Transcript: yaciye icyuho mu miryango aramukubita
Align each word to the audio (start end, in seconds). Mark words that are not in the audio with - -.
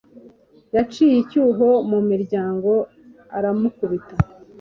yaciye 0.75 1.15
icyuho 1.23 1.69
mu 1.89 1.99
miryango 2.09 2.71
aramukubita 3.37 4.15